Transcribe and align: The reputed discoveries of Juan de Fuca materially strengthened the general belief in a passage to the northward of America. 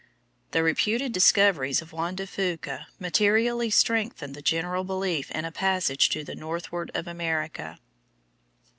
The 0.49 0.63
reputed 0.63 1.11
discoveries 1.11 1.79
of 1.79 1.93
Juan 1.93 2.15
de 2.15 2.25
Fuca 2.25 2.87
materially 2.97 3.69
strengthened 3.69 4.33
the 4.33 4.41
general 4.41 4.83
belief 4.83 5.29
in 5.29 5.45
a 5.45 5.51
passage 5.51 6.09
to 6.09 6.23
the 6.23 6.33
northward 6.33 6.89
of 6.95 7.05
America. 7.05 7.77